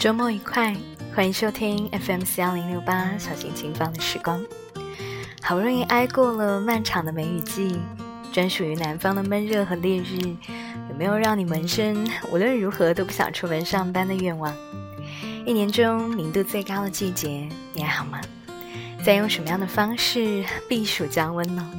[0.00, 0.74] 周末愉快，
[1.14, 4.42] 欢迎收听 FM 四幺零六八小心情放的时光。
[5.42, 7.78] 好不容易挨过了漫长的梅雨季，
[8.32, 10.16] 专属于南方的闷热和烈日，
[10.88, 14.50] 有没有让你萌生无论如何都不想出门上班的愿望？
[15.44, 18.22] 一年中明度最高的季节，你还好吗？
[19.04, 21.70] 在用什么样的方式避暑降温呢？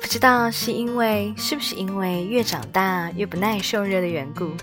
[0.00, 4.56] 不知道是因为是不是因为越长大越不耐受热的缘故？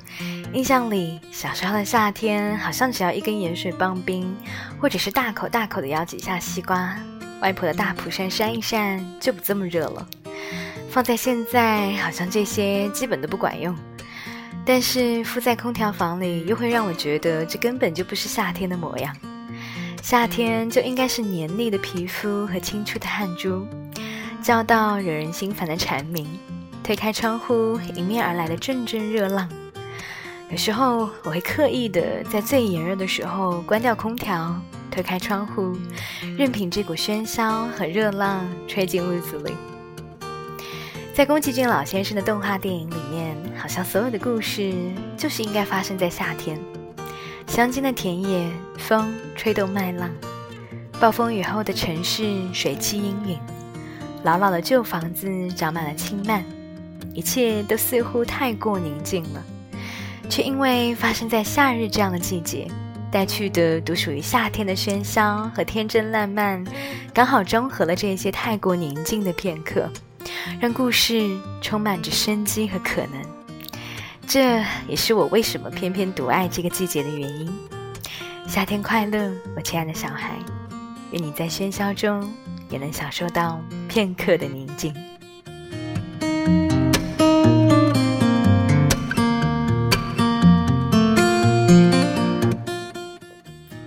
[0.55, 4.34] 印象里小时候的夏天，好像只要一根盐水棒冰，
[4.80, 6.96] 或者是大口大口的咬几下西瓜，
[7.41, 10.08] 外婆的大蒲扇扇一扇就不这么热了。
[10.90, 13.76] 放在现在，好像这些基本都不管用。
[14.66, 19.13] 但是敷在空调房里，又会让我觉得这根本就不是夏天的模样。
[20.01, 23.68] 夏天就应该是黏腻的皮肤和清出的汗珠。
[24.41, 26.26] 叫到惹人心烦的蝉鸣，
[26.82, 29.49] 推开窗户，迎面而来的阵阵热浪。
[30.55, 34.55] 有时候我会刻意的在最炎热的时候关掉空调，
[34.89, 35.73] 推开窗户，
[36.37, 39.53] 任凭这股喧嚣和热浪吹进屋子里。
[41.13, 44.73] 在宫崎骏老先生的动画电影里面，好像所有的故事
[45.17, 46.57] 就是应该发生在夏天。
[47.48, 50.09] 乡间的田野，风吹动麦浪；
[51.01, 53.37] 暴风雨后的城市，水汽氤氲。
[54.23, 56.45] 老老的旧房子长满了青蔓，
[57.13, 59.43] 一切都似乎太过宁静了，
[60.29, 62.68] 却因为发生在夏日这样的季节，
[63.12, 66.63] 带去的独属于夏天的喧嚣和天真烂漫，
[67.13, 69.90] 刚好中和了这些太过宁静的片刻，
[70.59, 73.22] 让故事充满着生机和可能。
[74.28, 77.51] 这也是我为什么偏偏独爱这个季节的原因。
[78.47, 80.35] 夏天快乐，我亲爱的小孩，
[81.11, 82.27] 愿你在喧嚣中。
[82.67, 84.91] 也能享受到片刻的宁静。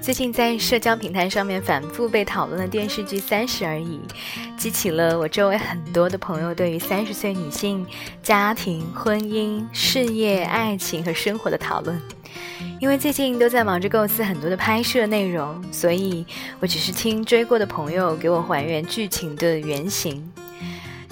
[0.09, 4.01] 最近在社交平台上面反复被讨论的电视剧《三十而已》，
[4.57, 7.87] 激起了我周围很多的朋友对于三十岁女性
[8.23, 12.01] 家庭、婚姻、事业、爱情和生活的讨论。
[12.81, 16.25] 因为最近都在忙着构思很多的拍摄内容，所以
[16.59, 20.27] 我只是听追过的朋友给我还原剧情的原型。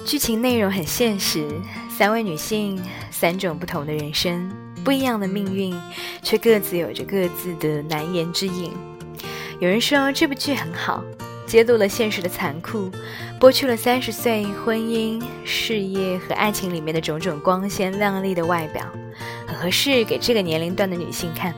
[0.03, 1.47] 剧情内容很现实，
[1.95, 2.81] 三位女性，
[3.11, 4.51] 三种不同的人生，
[4.87, 5.75] 不一样的命运，
[6.23, 8.71] 却各自有着各自的难言之隐。
[9.59, 11.03] 有人说这部剧很好，
[11.45, 12.89] 揭露了现实的残酷，
[13.37, 18.81] 剥去了三十岁婚姻、事业和爱情里面的种种光鲜亮丽的外表。
[19.45, 21.53] 很合适给这个年龄段的女性看，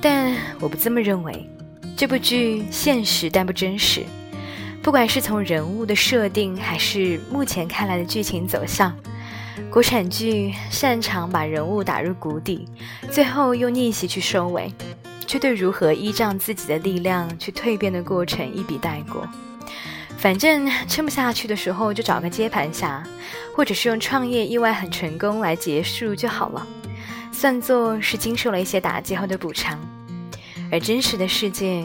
[0.00, 1.50] 但我不这么认为。
[1.96, 4.04] 这部剧现实但不真实，
[4.80, 8.96] 不管是从人物的设定，还是目前看来的剧情走向，
[9.70, 12.66] 国产剧擅长把人物打入谷底，
[13.10, 14.72] 最后用逆袭去收尾，
[15.26, 19.26] 却对如何依仗自己的力量去蜕变的过程一笔带过。
[20.16, 23.02] 反正撑不下去的时候，就找个接盘侠，
[23.56, 26.66] 或者是用创业意外很成功来结束就好了，
[27.32, 29.80] 算作是经受了一些打击后的补偿。
[30.70, 31.84] 而真实的世界，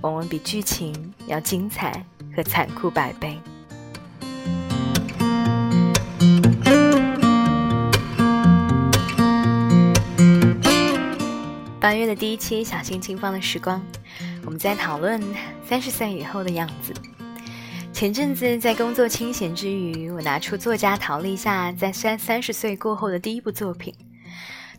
[0.00, 2.04] 往往比剧情要精彩
[2.34, 3.38] 和残酷百倍。
[11.86, 13.80] 八月的第一期小心轻放的时光，
[14.44, 15.22] 我们在讨论
[15.64, 16.92] 三十岁以后的样子。
[17.92, 23.94] 前阵子在工作清闲之余，我拿出作家陶立夏在三三十岁过后的第一部作品，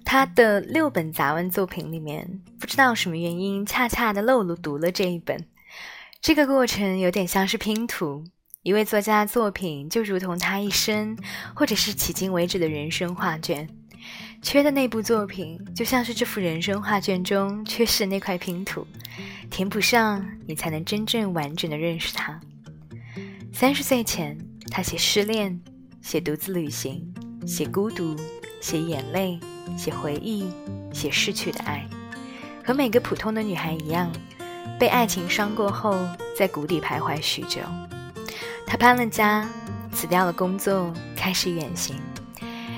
[0.04, 5.46] 他的六本杂文作品里面，不知道什么原因，恰恰的漏了读了这一本。
[6.20, 8.26] 这个过程有点像是拼图，
[8.64, 11.18] 一位作家作品就如同他一生，
[11.56, 13.70] 或者是迄今为止的人生画卷，
[14.42, 18.86] 缺的那部作品就像是这幅人生画卷中缺失的那块拼图，
[19.50, 22.40] 填补上，你才能真正完整的认识他。
[23.52, 24.38] 三十岁前，
[24.70, 25.60] 他写失恋，
[26.02, 27.04] 写独自旅行，
[27.46, 28.16] 写孤独，
[28.62, 29.40] 写眼泪，
[29.78, 30.50] 写回忆，
[30.94, 31.86] 写逝去的爱，
[32.64, 34.12] 和每个普通的女孩一样，
[34.80, 35.98] 被爱情伤过后，
[36.38, 37.60] 在谷底徘徊许久。
[38.66, 39.50] 他搬了家，
[39.92, 41.96] 辞掉了工作，开始远行，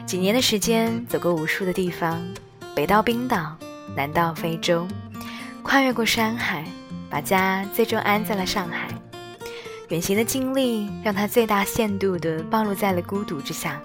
[0.10, 2.20] 几年的时间，走过无数的地方，
[2.74, 3.56] 北到冰岛，
[3.96, 4.88] 南到非洲，
[5.62, 6.66] 跨越过山海，
[7.12, 8.88] 把家最终安在了上海。
[9.90, 13.80] 远行的经历让他最大限度地暴露在了孤独之下，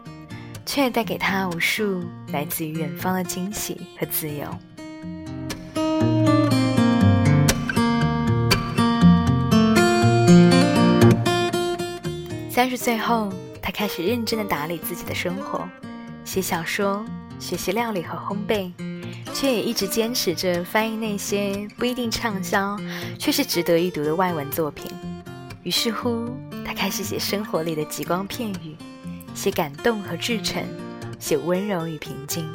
[0.65, 4.49] 却带给他无数来自于远方的惊喜和自由。
[12.49, 13.31] 三十岁后，
[13.61, 15.69] 他开始认真地打理自己的生活，
[16.35, 17.07] 写小说，
[17.39, 18.73] 学习料理和烘焙，
[19.33, 22.77] 却也一直坚持着翻译那些不一定畅销，
[23.17, 24.91] 却是值得一读的外文作品。
[25.63, 26.29] 于是乎，
[26.67, 28.75] 他开始写生活里的极光片语，
[29.33, 30.61] 写感动和至诚，
[31.21, 32.53] 写温柔与平静。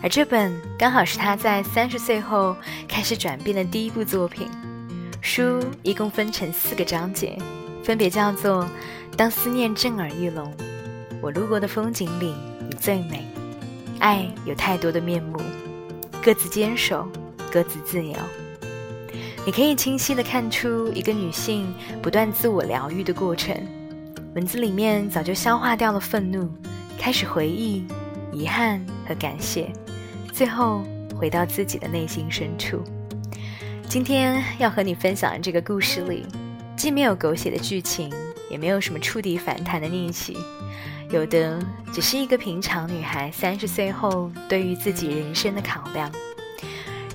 [0.00, 2.56] 而这本刚好是他在三十岁后
[2.86, 4.48] 开始转变的第一部作品。
[5.20, 7.36] 书一共分成四个章节，
[7.82, 8.62] 分别叫做
[9.16, 10.46] 《当思念震耳欲聋》
[11.20, 12.32] 《我路过的风景里
[12.68, 13.26] 你最美》
[14.00, 15.38] 《爱有太多的面目》
[16.22, 17.06] 《各自坚守，
[17.50, 18.12] 各自自由》。
[19.46, 23.54] 你可以清晰地看出一个女性不断自我疗愈的过程。
[24.34, 26.48] 文字里面早就消化掉了愤怒，
[26.98, 27.86] 开始回忆、
[28.32, 29.70] 遗憾和感谢，
[30.32, 30.82] 最后
[31.14, 32.82] 回到自己的内心深处。
[33.86, 36.24] 今天要和你分享的这个故事里，
[36.76, 38.10] 既没有狗血的剧情，
[38.50, 40.36] 也没有什么触底反弹的逆袭，
[41.10, 41.60] 有的
[41.92, 46.10] 只是一个平常女孩三十岁后对于自己人生的考量。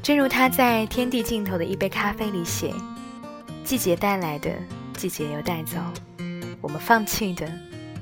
[0.02, 2.74] 正如她在《天地尽头的一杯咖啡》里写
[3.66, 4.50] ：“季节带来的，
[4.94, 5.78] 季节又带走；
[6.62, 7.52] 我们放弃的，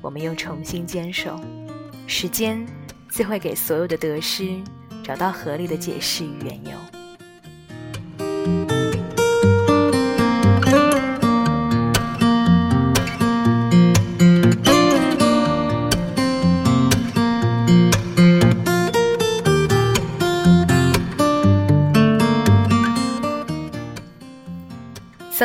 [0.01, 1.39] 我们又重新坚守。
[2.05, 2.65] 时间
[3.09, 4.61] 自会给所有的得失
[5.03, 6.71] 找到合理的解释与缘由。”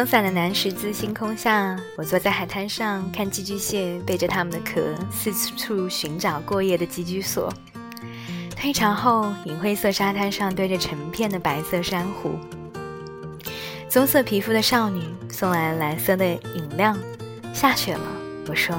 [0.02, 4.80] 松散的南十字星空下，我坐在海滩上看寄居蟹背着它们的壳
[5.12, 7.54] 四处寻找过夜的寄居所。
[8.56, 12.34] 退潮后，银灰色沙滩上堆着成片的白色珊瑚。
[13.88, 16.96] 棕色皮肤的少女送来了蓝色的饮料。
[17.54, 18.02] 下雪了，
[18.48, 18.74] 我说。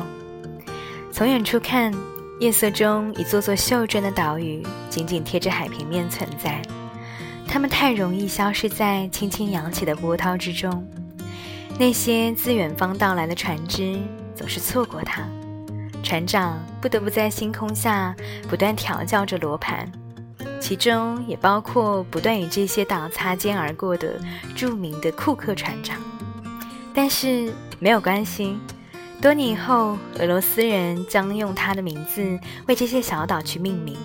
[1.10, 1.94] 从远处看，
[2.42, 6.62] 夜色中一座座袖珍的岛屿紧紧贴着海平面存在，
[7.48, 10.86] 它们太容易消失在轻轻扬起的波涛之中。
[11.80, 14.00] 那些自远方到来的船只
[14.36, 15.24] 总是错过它，
[16.04, 18.16] 船长不得不在星空下
[18.48, 19.92] 不断调教着罗盘，
[20.62, 24.20] 其中也包括不断与这些岛擦肩而过的
[24.56, 25.98] 著名的库克船长。
[26.94, 28.56] 但是没有关系，
[29.20, 33.98] 多年以后，俄罗斯人将用他的名字为这些小岛去命名。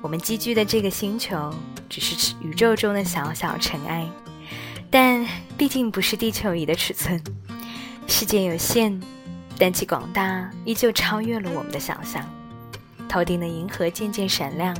[0.00, 1.54] 我们寄居的这个星球
[1.90, 4.08] 只是宇宙中的小小尘埃。
[4.90, 5.24] 但
[5.56, 7.22] 毕竟不是地球仪的尺寸，
[8.08, 9.00] 世界有限，
[9.56, 12.24] 但其广大依旧超越了我们的想象。
[13.08, 14.76] 头顶的银河渐渐闪亮，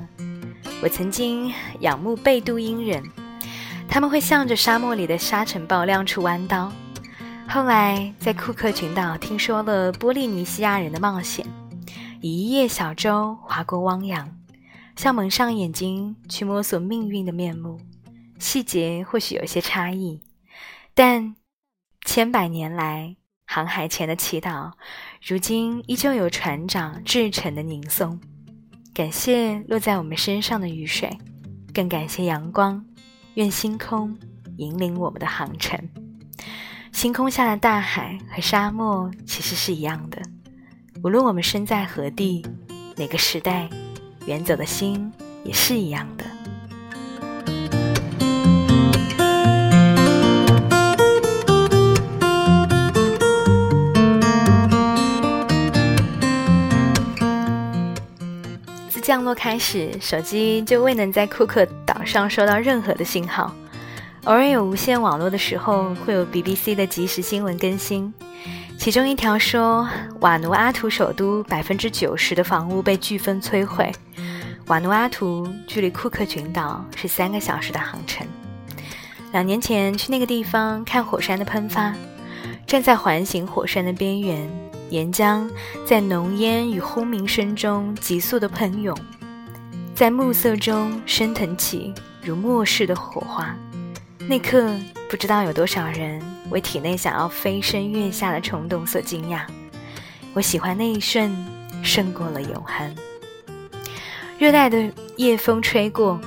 [0.83, 3.03] 我曾经仰慕贝都因人，
[3.89, 6.73] 他们会向着沙漠里的沙尘暴亮出弯刀。
[7.49, 11.47] 后来在库克群岛听说了波利尼西亚人的冒险，
[12.21, 14.29] 以一叶小舟划过汪洋，
[14.97, 17.81] 像蒙上眼睛去摸索命运的面目。
[18.41, 20.23] 细节或许有些差异，
[20.95, 21.37] 但
[22.05, 23.17] 千百年来
[23.47, 24.73] 航海前的祈祷，
[25.23, 28.19] 如今依旧有船长至诚的吟诵。
[28.95, 31.17] 感谢落在我们身上的雨水，
[31.73, 32.85] 更感谢阳光。
[33.35, 34.19] 愿星空
[34.57, 35.79] 引领我们的航程。
[36.93, 40.21] 星空下的大海和沙漠其实是一样的，
[41.05, 42.45] 无论我们身在何地，
[42.97, 43.71] 哪个时代，
[44.27, 45.13] 远走的心
[45.45, 46.20] 也是一样的。
[59.11, 63.53] 降落开始，手机就未能在库克岛上收到任何的信号。
[64.23, 68.15] 偶尔有无线网络的时候，会有 BBC 的即时新闻更新。
[68.79, 69.89] 其中一条说，
[70.21, 73.91] 瓦努阿图首都百分之九十的房屋被飓风摧毁。
[74.69, 78.25] 瓦努阿图距离库克群岛是三个小时的航程。
[79.33, 81.93] 两年前去那个地方看火山的喷发，
[82.65, 84.49] 站在环形火山的边缘。
[84.91, 85.49] 岩浆
[85.87, 88.97] 在浓烟与轰鸣声中急速的喷涌，
[89.95, 93.57] 在暮色中升腾起如末世的火花。
[94.29, 94.77] 那刻，
[95.09, 96.21] 不知道有多少人
[96.51, 99.43] 为体内想要飞升月下的冲动所惊讶。
[100.35, 101.33] 我喜欢那一瞬，
[101.83, 102.95] 胜过了永恒。
[104.39, 106.21] 热带的夜风吹过，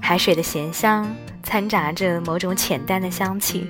[0.00, 1.10] 海水的咸香
[1.42, 3.66] 掺杂着某种浅淡的香气，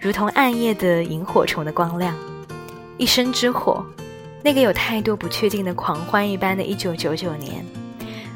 [0.00, 2.14] 如同暗夜的萤火虫的光亮。
[2.98, 3.84] 一生之火，
[4.42, 7.64] 那个有太多不确定的狂欢一般的1999年，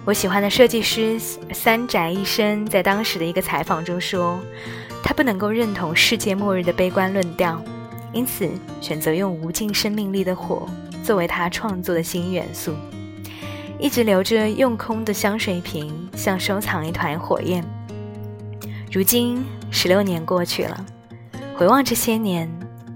[0.04, 1.18] 我喜欢的设计师
[1.52, 4.38] 三宅一生在当时的一个采访中说，
[5.02, 7.62] 他不能够认同世界末日的悲观论调，
[8.12, 8.50] 因此
[8.82, 10.68] 选择用无尽生命力的火
[11.02, 12.74] 作为他创作的新元素。
[13.78, 17.64] 一直留着用空的香水瓶，像收藏一团火焰。
[18.92, 20.84] 如今十六年过去了，
[21.56, 22.46] 回望这些年，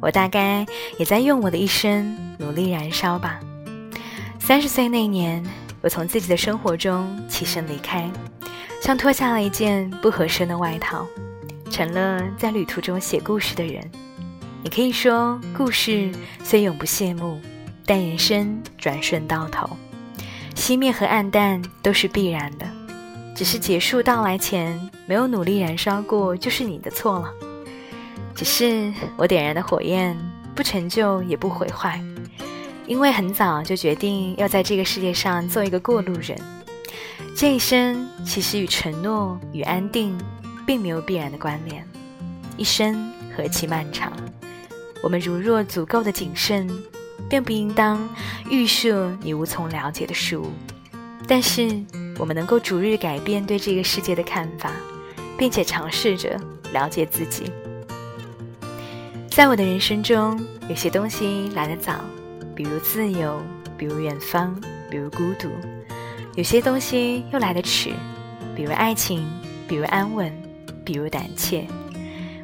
[0.04, 0.66] 我大概
[0.98, 3.40] 也在用我的一生努力燃烧吧。
[4.38, 5.42] 三十岁那年，
[5.80, 8.10] 我从自己的生活中起身离开，
[8.82, 11.06] 像脱下了一件不合身的外套，
[11.70, 13.82] 成了在旅途中写故事的人。
[14.62, 17.40] 你可以说，故事虽永不谢幕，
[17.86, 19.66] 但人生转瞬到头，
[20.54, 22.66] 熄灭和暗淡都是必然的。
[23.34, 27.32] 只是结束到来前没有努力燃烧过，就是你的错了。
[28.34, 30.16] 只是我点燃的火焰
[30.54, 32.02] 不成就也不毁坏。
[32.86, 36.38] 因为很早就决定要在这个世界上做一个过路人，
[37.34, 40.18] 这一生其实与承诺与安定
[40.66, 41.82] 并没有必然的关联。
[42.58, 44.12] 一生何其漫长，
[45.02, 46.70] 我们如若足够的谨慎，
[47.26, 48.06] 便不应当
[48.50, 50.52] 预设你无从了解的事物。
[51.26, 51.82] 但是
[52.18, 54.70] 我们能够逐日改变对这个世界的看法，
[55.38, 56.38] 并且尝试着
[56.74, 57.50] 了解自己。
[59.34, 61.94] 在我的人生中，有些东西来得早。
[62.54, 63.42] 比如自由，
[63.76, 64.54] 比如远方，
[64.88, 65.48] 比如孤独；
[66.36, 67.90] 有些东西又来得迟，
[68.54, 69.26] 比如爱情，
[69.66, 70.32] 比如安稳，
[70.84, 71.66] 比如胆怯。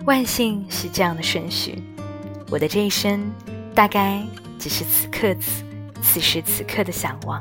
[0.04, 1.80] 万幸是这样的顺序。
[2.50, 3.30] 我的这一生，
[3.72, 4.20] 大概
[4.58, 5.62] 只是此刻此
[6.02, 7.40] 此时此刻的向往。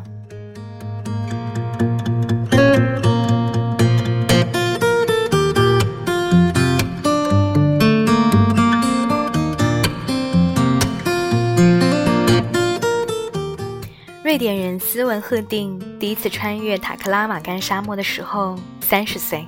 [14.39, 19.45] 典人斯文赫定第一次穿越塔克拉玛干沙漠的时候，三十岁；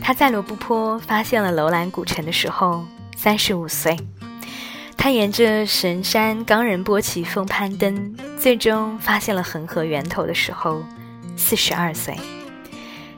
[0.00, 2.86] 他在罗布泊发现了楼兰古城的时候，
[3.16, 3.96] 三十五岁；
[4.96, 10.84] 他沿着神山冈仁波齐峰攀登，最终发现了恒河源头的时候，
[11.36, 12.16] 四十二岁。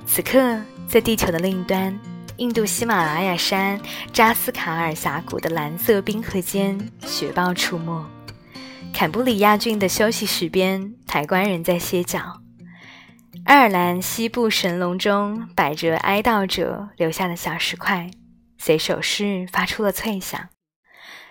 [0.06, 2.00] 此刻，在地球的另一端，
[2.38, 3.78] 印度喜马拉雅山
[4.10, 8.02] 扎斯卡尔峡谷的蓝色冰河间，雪豹出没。
[8.92, 12.40] 坎布里亚郡的休息室边，抬棺人在歇脚。
[13.44, 18.10] 爱尔兰西部神龙中摆着哀悼者留下的小石块，
[18.58, 20.48] 随手势发出了脆响。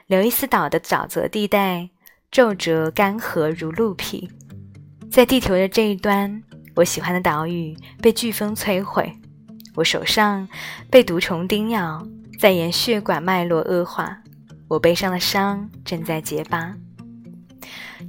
[0.06, 1.90] 刘易斯岛的沼泽地带
[2.32, 4.32] 皱褶干涸如鹿皮。
[5.12, 6.42] 在地球的这一端，
[6.76, 9.14] 我喜欢的岛屿被飓风摧毁，
[9.76, 10.48] 我手上
[10.90, 12.02] 被毒虫叮咬，
[12.40, 14.18] 在沿血管脉络恶化，
[14.70, 16.74] 我背上的伤正在结疤。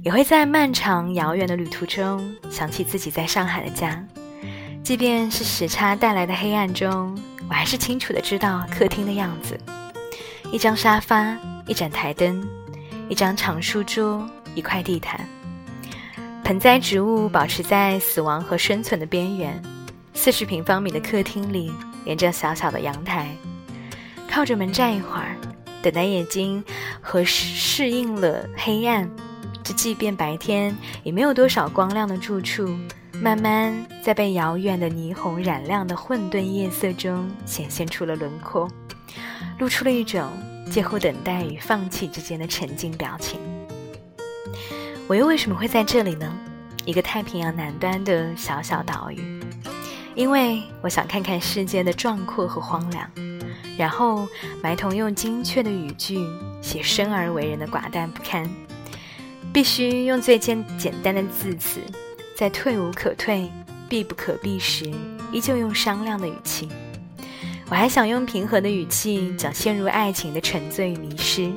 [0.01, 4.01] 也会在漫长遥远的旅途中想起自己在上海的家，
[4.81, 7.17] 即便是时差带来的黑暗中，
[7.49, 9.59] 我还是清楚的知道客厅的样子：
[10.53, 11.37] 一张沙发，
[11.67, 12.47] 一盏台灯，
[13.09, 14.25] 一张长书桌，
[14.55, 15.19] 一块地毯。
[16.45, 19.61] 盆栽植物保持在死亡和生存的边缘。
[20.13, 21.71] 四十平方米的客厅里，
[22.05, 23.27] 连着小小的阳台，
[24.29, 25.35] 靠着门站一会儿，
[25.81, 26.63] 等待眼睛
[27.01, 29.09] 和适应了黑暗。
[29.73, 32.77] 即便白天也没有多少光亮的住处，
[33.13, 38.69] 慢慢在被遥远的霓虹染亮的混沌夜色中显现出了轮廓，
[39.57, 40.29] 露出了一种
[40.69, 43.39] 介乎等待与放弃之间的沉静表情。
[45.07, 46.31] 我又为什么会在这里呢？
[46.85, 49.39] 一个太平洋南端的小小岛屿，
[50.15, 53.07] 因为我想看看世界的壮阔和荒凉，
[53.77, 54.27] 然后
[54.63, 56.25] 埋头用精确的语句
[56.61, 58.49] 写生而为人的寡淡不堪。
[59.51, 61.81] 必须用最简简单的字词，
[62.35, 63.49] 在退无可退、
[63.89, 64.91] 避不可避时，
[65.31, 66.69] 依旧用商量的语气。
[67.69, 71.51] 我还想用平和的语气讲陷入爱情的沉醉与迷失，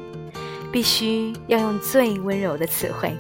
[0.71, 3.15] 必须要用最温柔的词汇，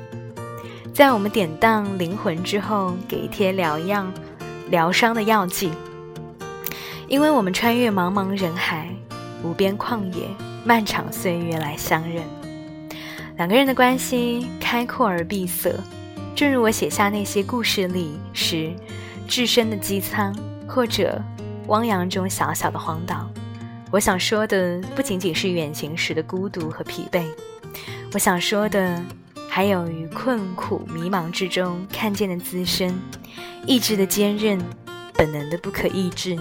[0.92, 4.12] 在我们典当灵魂之后，给一贴疗样、
[4.70, 5.70] 疗伤的药剂。
[7.08, 8.88] 因为我们穿越茫茫人海、
[9.44, 10.26] 无边旷野、
[10.64, 12.24] 漫长岁月来相认。
[13.38, 15.74] 两个人的关系开阔而闭塞，
[16.34, 18.72] 正如我写下那些故事里时，
[19.26, 20.36] 置身的机舱，
[20.68, 21.20] 或者
[21.66, 23.28] 汪洋中小小的荒岛。
[23.90, 27.24] 我想说的不仅仅是远行时的孤独和疲惫，
[28.12, 29.02] 我想说的
[29.48, 32.94] 还有于困苦迷茫之中看见的自身，
[33.66, 34.62] 意志的坚韧，
[35.14, 36.38] 本能的不可抑制，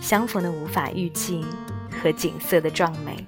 [0.00, 1.44] 相逢的无法预计
[1.90, 3.26] 和景色的壮美。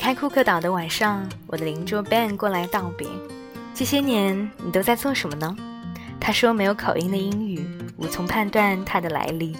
[0.00, 3.06] 开库克岛的晚上，我的邻桌 Ben 过来道别。
[3.74, 5.54] 这些年你都在做什么呢？
[6.18, 7.62] 他说没有口音的英语，
[7.98, 9.54] 无从判断他的来历。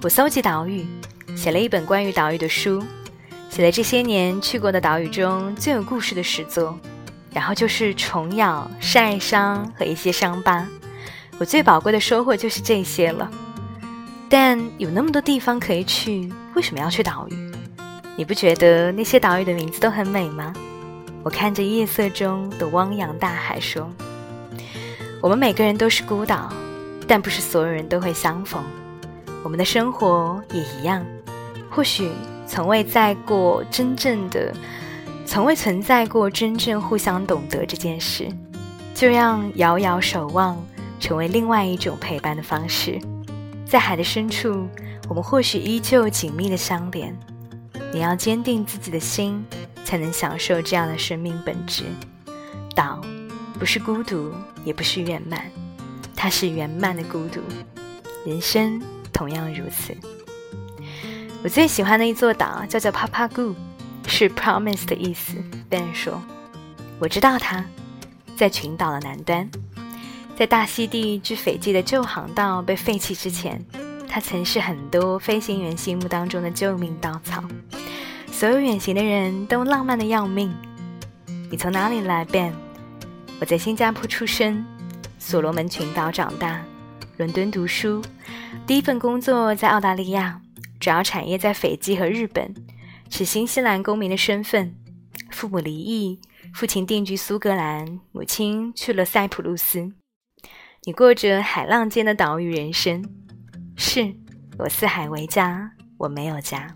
[0.00, 0.86] 我搜集岛屿，
[1.36, 2.84] 写了一本关于岛屿的书，
[3.50, 6.78] 写了这些年去过的岛屿中最有故事的十座，
[7.32, 10.64] 然后就是虫咬、晒伤和一些伤疤。
[11.36, 13.28] 我最宝贵的收获就是这些了。
[14.28, 17.53] 但有那么多地方可以去，为什么要去岛屿？
[18.16, 20.52] 你不觉得那些岛屿的名字都很美吗？
[21.24, 23.90] 我看着夜色中的汪洋大海说
[25.20, 26.52] ：“我们每个人都是孤岛，
[27.08, 28.62] 但不是所有人都会相逢。
[29.42, 31.04] 我们的生活也一样，
[31.68, 32.08] 或许
[32.46, 34.54] 从未在过真正的，
[35.26, 38.28] 从未存在过真正互相懂得这件事。
[38.94, 40.56] 就让遥遥守望
[41.00, 42.96] 成为另外一种陪伴的方式。
[43.66, 44.68] 在海的深处，
[45.08, 47.12] 我们或许依旧紧密的相连。
[47.94, 49.42] 你要坚定自己的心。”
[49.84, 51.84] 才能享受这样的生命本质。
[52.74, 53.04] 岛
[53.58, 54.32] 不是孤独，
[54.64, 55.44] 也不是圆满，
[56.16, 57.42] 它是圆满的孤独。
[58.24, 58.82] 人生
[59.12, 59.94] 同样如此。
[61.42, 63.54] 我最喜欢的一座岛叫做 Papagu，
[64.06, 65.34] 是 Promise 的意思。
[65.68, 66.18] Ben 说
[66.98, 67.62] ：“我知道它，
[68.38, 69.50] 在群岛的南端，
[70.34, 73.62] 在大溪地至斐济的旧航道被废弃之前，
[74.08, 77.44] 它曾是很多飞行员心目当中的救命稻草。”
[78.34, 80.52] 所有远行的人都浪漫的要命。
[81.48, 82.52] 你从哪里来，Ben？
[83.40, 84.66] 我在新加坡出生，
[85.20, 86.60] 所罗门群岛长大，
[87.16, 88.02] 伦敦读书，
[88.66, 90.40] 第一份工作在澳大利亚，
[90.80, 92.52] 主要产业在斐济和日本，
[93.08, 94.74] 是新西兰公民的身份。
[95.30, 96.20] 父母离异，
[96.52, 99.92] 父亲定居苏格兰，母亲去了塞浦路斯。
[100.82, 103.08] 你过着海浪间的岛屿人生。
[103.76, 104.12] 是
[104.58, 106.74] 我四海为家，我没有家。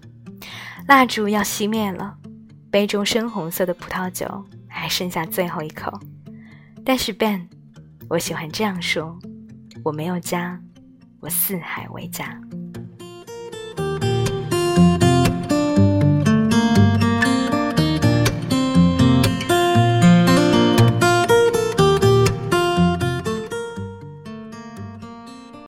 [0.88, 2.16] 蜡烛要熄灭了，
[2.70, 5.92] 杯中深红色的葡萄酒还剩下最后一口。
[6.82, 7.46] 但是 Ben，
[8.08, 9.18] 我喜欢这样说：
[9.84, 10.58] 我没有家，
[11.20, 12.40] 我四海为家。